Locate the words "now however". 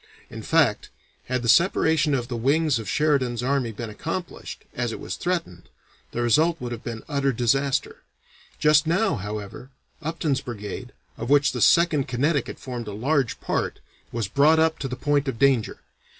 8.87-9.69